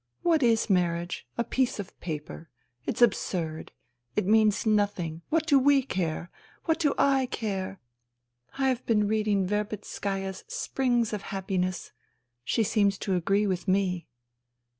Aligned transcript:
What 0.23 0.41
is 0.41 0.67
marriage? 0.67 1.27
A 1.37 1.43
piece 1.43 1.77
of 1.77 1.95
paper. 1.99 2.49
It's 2.87 3.03
absurd. 3.03 3.71
It 4.15 4.25
means 4.25 4.65
nothing. 4.65 5.21
What 5.29 5.45
do 5.45 5.59
we 5.59 5.83
care? 5.83 6.31
What 6.65 6.79
do 6.79 6.95
I 6.97 7.27
care? 7.27 7.79
I 8.57 8.67
have 8.69 8.83
been 8.87 9.07
reading 9.07 9.45
Verbitskaya's 9.45 10.43
Springs 10.47 11.13
of 11.13 11.21
Happiness. 11.21 11.91
She 12.43 12.63
seems 12.63 12.97
to 12.97 13.13
agree 13.15 13.45
with 13.45 13.67
me." 13.67 14.07